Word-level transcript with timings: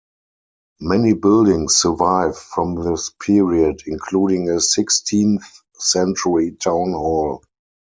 Many 0.79 1.13
buildings 1.13 1.75
survive 1.75 2.35
from 2.35 2.73
this 2.73 3.11
period, 3.21 3.83
including 3.85 4.49
a 4.49 4.59
sixteenth-century 4.59 6.53
town 6.53 6.93
hall. 6.93 7.43